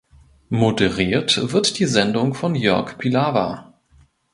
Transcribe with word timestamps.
Moderiert 0.49 1.51
wird 1.53 1.77
die 1.77 1.85
Sendung 1.85 2.33
von 2.33 2.55
Jörg 2.55 2.97
Pilawa. 2.97 3.75